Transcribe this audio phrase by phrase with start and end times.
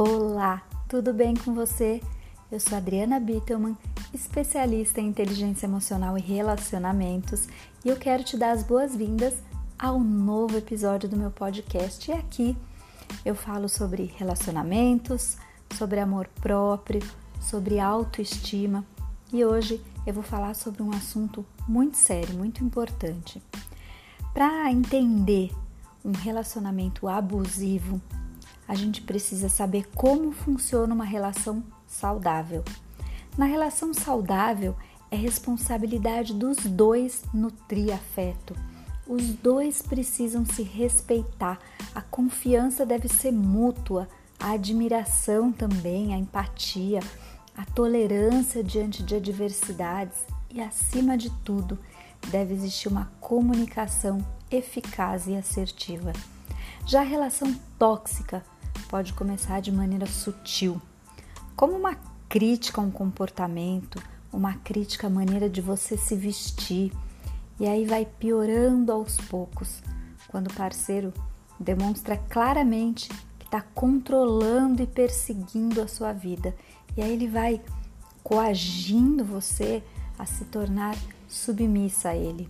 [0.00, 2.00] Olá, tudo bem com você?
[2.52, 3.76] Eu sou Adriana Bittelman,
[4.14, 7.48] especialista em inteligência emocional e relacionamentos,
[7.84, 9.34] e eu quero te dar as boas-vindas
[9.76, 12.08] ao novo episódio do meu podcast.
[12.08, 12.56] E aqui
[13.24, 15.36] eu falo sobre relacionamentos,
[15.76, 17.02] sobre amor próprio,
[17.40, 18.84] sobre autoestima,
[19.32, 23.42] e hoje eu vou falar sobre um assunto muito sério, muito importante.
[24.32, 25.50] Para entender
[26.04, 28.00] um relacionamento abusivo,
[28.68, 32.62] a gente precisa saber como funciona uma relação saudável.
[33.36, 34.76] Na relação saudável,
[35.10, 38.54] é responsabilidade dos dois nutrir afeto.
[39.06, 41.58] Os dois precisam se respeitar.
[41.94, 44.06] A confiança deve ser mútua,
[44.38, 47.00] a admiração também, a empatia,
[47.56, 50.18] a tolerância diante de adversidades
[50.50, 51.78] e, acima de tudo,
[52.28, 56.12] deve existir uma comunicação eficaz e assertiva.
[56.86, 58.44] Já a relação tóxica
[58.88, 60.80] pode começar de maneira sutil,
[61.54, 61.96] como uma
[62.28, 66.92] crítica a um comportamento, uma crítica à maneira de você se vestir,
[67.60, 69.82] e aí vai piorando aos poucos,
[70.28, 71.12] quando o parceiro
[71.60, 76.54] demonstra claramente que está controlando e perseguindo a sua vida,
[76.96, 77.60] e aí ele vai
[78.22, 79.82] coagindo você
[80.18, 80.96] a se tornar
[81.28, 82.48] submissa a ele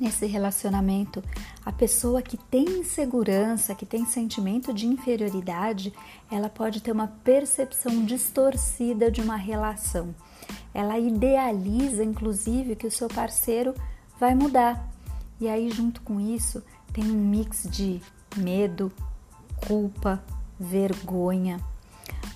[0.00, 1.22] nesse relacionamento,
[1.64, 5.92] a pessoa que tem insegurança, que tem sentimento de inferioridade,
[6.30, 10.14] ela pode ter uma percepção distorcida de uma relação.
[10.72, 13.74] Ela idealiza, inclusive, que o seu parceiro
[14.18, 14.88] vai mudar.
[15.38, 16.62] E aí, junto com isso,
[16.92, 18.00] tem um mix de
[18.36, 18.90] medo,
[19.66, 20.22] culpa,
[20.58, 21.60] vergonha.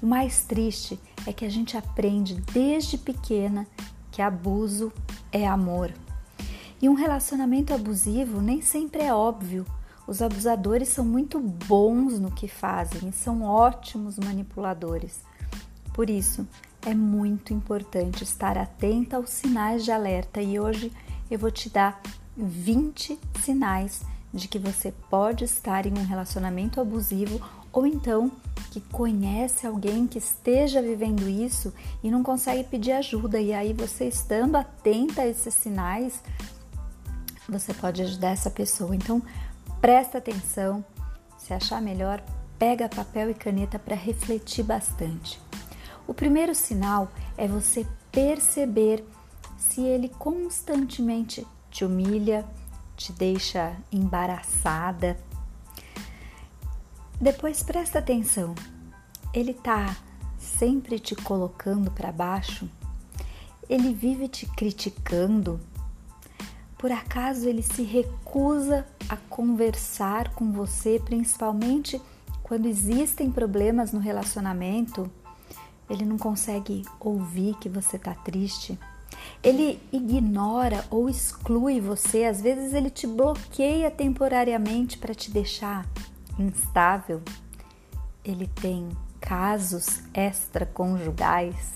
[0.03, 3.67] O mais triste é que a gente aprende desde pequena
[4.11, 4.93] que abuso
[5.33, 5.93] é amor.
[6.81, 9.65] E um relacionamento abusivo nem sempre é óbvio.
[10.07, 15.23] Os abusadores são muito bons no que fazem e são ótimos manipuladores.
[15.95, 16.47] Por isso,
[16.85, 20.93] é muito importante estar atenta aos sinais de alerta e hoje
[21.31, 22.01] eu vou te dar
[22.37, 27.41] 20 sinais de que você pode estar em um relacionamento abusivo
[27.73, 28.31] ou então
[28.71, 31.73] que conhece alguém que esteja vivendo isso
[32.03, 33.41] e não consegue pedir ajuda.
[33.41, 36.21] E aí, você estando atenta a esses sinais,
[37.49, 38.95] você pode ajudar essa pessoa.
[38.95, 39.23] Então,
[39.81, 40.85] presta atenção.
[41.39, 42.23] Se achar melhor,
[42.59, 45.41] pega papel e caneta para refletir bastante.
[46.07, 49.05] O primeiro sinal é você perceber
[49.57, 52.47] se ele constantemente te humilha,
[52.97, 55.19] te deixa embaraçada.
[57.21, 58.55] Depois presta atenção.
[59.33, 59.97] Ele tá
[60.39, 62.69] sempre te colocando para baixo?
[63.69, 65.59] Ele vive te criticando?
[66.79, 72.01] Por acaso ele se recusa a conversar com você, principalmente
[72.43, 75.11] quando existem problemas no relacionamento?
[75.89, 78.79] Ele não consegue ouvir que você está triste?
[79.43, 85.87] Ele ignora ou exclui você, às vezes ele te bloqueia temporariamente para te deixar
[86.39, 87.23] instável.
[88.25, 88.89] Ele tem
[89.21, 91.73] casos extraconjugais.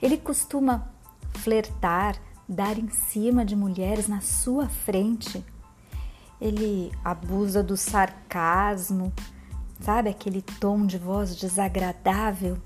[0.00, 0.90] Ele costuma
[1.34, 2.16] flertar
[2.50, 5.44] dar em cima de mulheres na sua frente.
[6.40, 9.12] Ele abusa do sarcasmo,
[9.80, 12.58] sabe aquele tom de voz desagradável.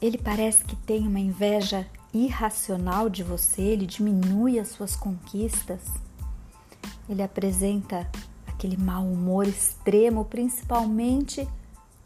[0.00, 5.80] Ele parece que tem uma inveja irracional de você, ele diminui as suas conquistas.
[7.08, 8.10] Ele apresenta
[8.46, 11.48] aquele mau humor extremo, principalmente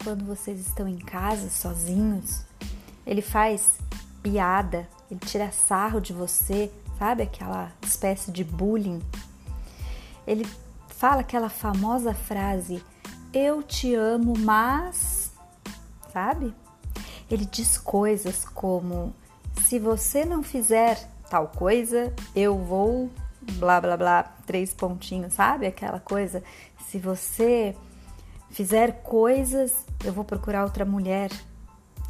[0.03, 2.43] quando vocês estão em casa sozinhos.
[3.05, 3.79] Ele faz
[4.21, 7.23] piada ele tira sarro de você, sabe?
[7.23, 9.01] Aquela espécie de bullying.
[10.25, 10.45] Ele
[10.89, 12.83] fala aquela famosa frase:
[13.33, 15.31] Eu te amo, mas.
[16.11, 16.53] Sabe?
[17.29, 19.13] Ele diz coisas como:
[19.65, 20.97] Se você não fizer
[21.29, 23.09] tal coisa, eu vou.
[23.53, 25.67] Blá blá blá, três pontinhos, sabe?
[25.67, 26.43] Aquela coisa.
[26.89, 27.73] Se você
[28.49, 31.29] fizer coisas, eu vou procurar outra mulher,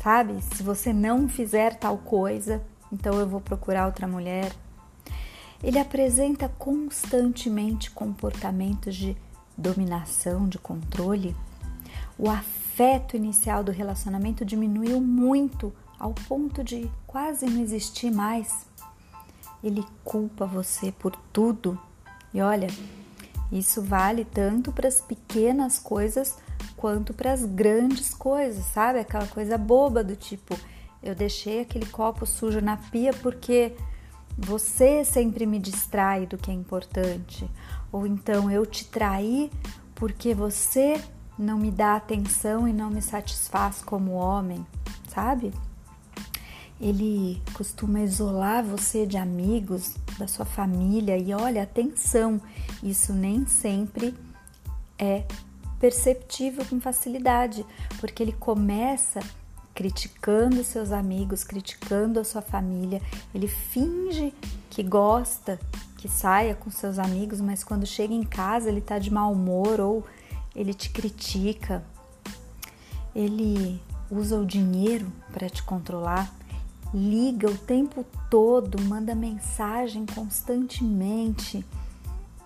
[0.01, 0.42] sabe?
[0.56, 4.51] Se você não fizer tal coisa, então eu vou procurar outra mulher.
[5.63, 9.18] Ele apresenta constantemente comportamentos de
[9.57, 11.36] dominação, de controle.
[12.18, 18.68] O afeto inicial do relacionamento diminuiu muito ao ponto de quase não existir mais.
[19.63, 21.80] Ele culpa você por tudo.
[22.34, 22.68] E olha,
[23.51, 26.38] isso vale tanto para as pequenas coisas
[26.75, 29.00] quanto para as grandes coisas, sabe?
[29.00, 30.56] Aquela coisa boba do tipo,
[31.09, 33.74] eu deixei aquele copo sujo na pia porque
[34.38, 37.50] você sempre me distrai do que é importante.
[37.92, 39.50] Ou então eu te traí
[39.95, 41.01] porque você
[41.38, 44.65] não me dá atenção e não me satisfaz como homem,
[45.07, 45.54] sabe?
[46.80, 52.39] Ele costuma isolar você de amigos, da sua família e olha, atenção,
[52.83, 54.13] isso nem sempre
[55.00, 55.24] é
[55.80, 57.65] perceptível com facilidade,
[58.00, 59.19] porque ele começa
[59.77, 63.00] criticando seus amigos, criticando a sua família,
[63.31, 64.33] ele finge
[64.71, 65.59] que gosta
[65.97, 69.79] que saia com seus amigos, mas quando chega em casa ele tá de mau humor
[69.79, 70.03] ou
[70.56, 71.83] ele te critica.
[73.13, 73.79] Ele
[74.09, 76.33] usa o dinheiro para te controlar,
[76.91, 81.63] liga o tempo todo, manda mensagem constantemente.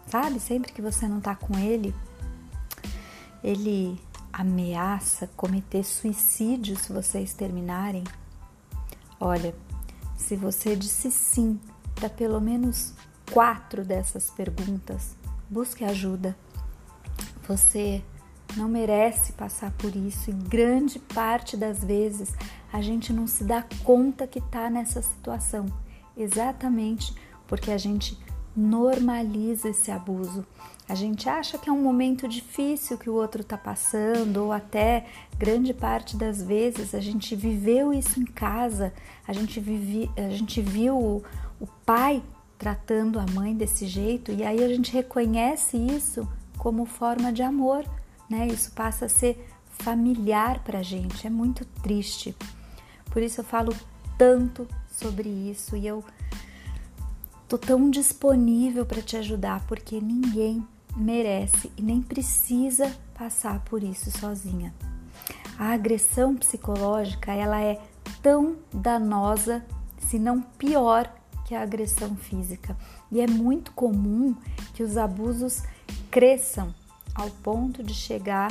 [0.06, 0.38] Sabe?
[0.38, 1.96] Sempre que você não tá com ele,
[3.42, 3.98] ele
[4.32, 8.04] ameaça cometer suicídio se vocês terminarem.
[9.20, 9.54] Olha,
[10.18, 11.60] se você disse sim
[11.96, 12.94] para pelo menos
[13.32, 15.16] quatro dessas perguntas,
[15.50, 16.36] busque ajuda.
[17.48, 18.04] Você
[18.56, 22.34] não merece passar por isso e grande parte das vezes
[22.72, 25.66] a gente não se dá conta que está nessa situação,
[26.16, 27.14] exatamente
[27.48, 28.18] porque a gente
[28.56, 30.46] normaliza esse abuso.
[30.88, 35.06] A gente acha que é um momento difícil que o outro está passando, ou até
[35.38, 38.94] grande parte das vezes a gente viveu isso em casa,
[39.26, 41.24] a gente, vive, a gente viu o,
[41.60, 42.22] o pai
[42.58, 46.28] tratando a mãe desse jeito e aí a gente reconhece isso
[46.58, 47.86] como forma de amor,
[48.30, 48.48] né?
[48.48, 49.48] Isso passa a ser
[49.80, 52.36] familiar para a gente, é muito triste.
[53.10, 53.74] Por isso eu falo
[54.18, 56.04] tanto sobre isso e eu
[57.52, 60.66] tô tão disponível para te ajudar porque ninguém
[60.96, 64.74] merece e nem precisa passar por isso sozinha.
[65.60, 67.78] A agressão psicológica, ela é
[68.24, 69.66] tão danosa,
[69.98, 71.14] se não pior
[71.46, 72.78] que a agressão física.
[73.12, 74.34] E é muito comum
[74.74, 75.62] que os abusos
[76.10, 76.74] cresçam
[77.14, 78.50] ao ponto de chegar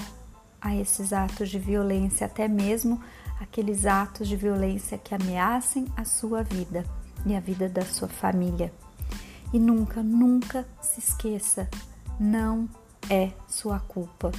[0.60, 3.00] a esses atos de violência, até mesmo
[3.40, 6.84] aqueles atos de violência que ameacem a sua vida
[7.24, 8.70] e a vida da sua família.
[9.52, 11.68] E nunca, nunca se esqueça,
[12.18, 12.68] não
[13.08, 14.30] é sua culpa.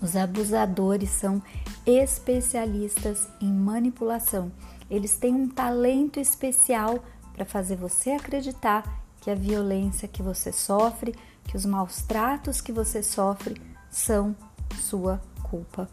[0.00, 1.42] Os abusadores são
[1.86, 4.50] especialistas em manipulação.
[4.90, 7.02] Eles têm um talento especial
[7.32, 11.14] para fazer você acreditar que a violência que você sofre,
[11.44, 13.60] que os maus tratos que você sofre
[13.90, 14.34] são
[14.80, 15.88] sua culpa.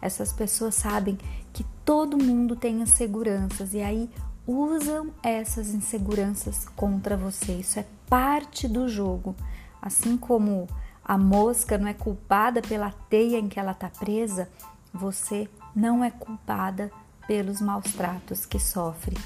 [0.00, 1.18] Essas pessoas sabem
[1.52, 4.10] que todo mundo tem inseguranças e aí
[4.50, 7.52] usam essas inseguranças contra você.
[7.52, 9.36] Isso é parte do jogo.
[9.80, 10.68] Assim como
[11.04, 14.50] a mosca não é culpada pela teia em que ela está presa,
[14.92, 16.90] você não é culpada
[17.28, 19.16] pelos maus tratos que sofre.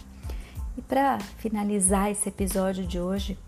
[0.76, 3.38] E para finalizar esse episódio de hoje,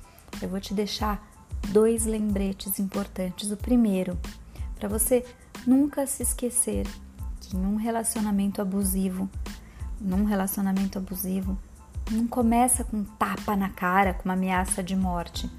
[0.40, 1.22] eu vou te deixar
[1.68, 3.50] dois lembretes importantes.
[3.50, 4.18] O primeiro,
[4.78, 5.24] para você
[5.66, 6.86] nunca se esquecer
[7.40, 9.28] que num relacionamento abusivo,
[10.00, 11.56] num relacionamento abusivo,
[12.10, 15.50] não começa com um tapa na cara, com uma ameaça de morte.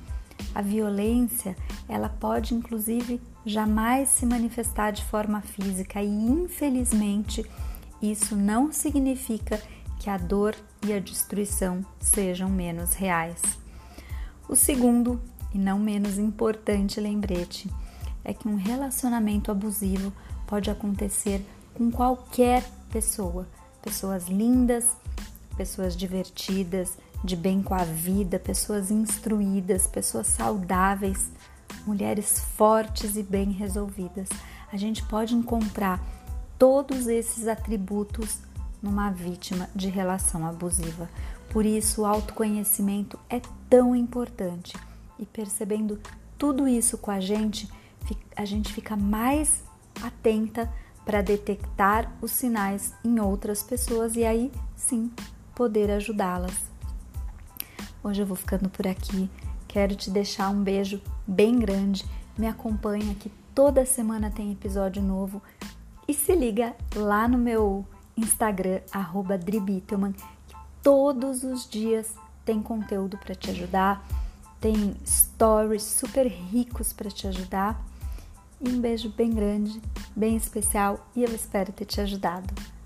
[0.53, 1.55] A violência,
[1.87, 7.45] ela pode inclusive jamais se manifestar de forma física e infelizmente
[8.01, 9.61] isso não significa
[9.99, 10.55] que a dor
[10.85, 13.41] e a destruição sejam menos reais.
[14.47, 15.19] O segundo,
[15.53, 17.69] e não menos importante lembrete,
[18.23, 20.13] é que um relacionamento abusivo
[20.45, 23.47] pode acontecer com qualquer pessoa,
[23.81, 24.95] pessoas lindas,
[25.57, 31.31] pessoas divertidas, de bem com a vida, pessoas instruídas, pessoas saudáveis,
[31.85, 34.29] mulheres fortes e bem resolvidas.
[34.71, 35.99] A gente pode encontrar
[36.59, 38.39] todos esses atributos
[38.81, 41.09] numa vítima de relação abusiva.
[41.49, 44.77] Por isso, o autoconhecimento é tão importante
[45.17, 45.99] e percebendo
[46.37, 47.67] tudo isso com a gente,
[48.35, 49.63] a gente fica mais
[50.03, 50.71] atenta
[51.03, 55.11] para detectar os sinais em outras pessoas e aí sim
[55.57, 56.53] poder ajudá-las.
[58.03, 59.27] Hoje eu vou ficando por aqui.
[59.67, 62.05] Quero te deixar um beijo bem grande.
[62.37, 65.41] Me acompanha que toda semana tem episódio novo
[66.07, 67.83] e se liga lá no meu
[68.15, 68.81] Instagram,
[69.43, 72.13] Dribitelman, que todos os dias
[72.45, 74.07] tem conteúdo para te ajudar,
[74.61, 77.83] tem stories super ricos para te ajudar.
[78.61, 79.81] E um beijo bem grande,
[80.15, 82.76] bem especial e eu espero ter te ajudado.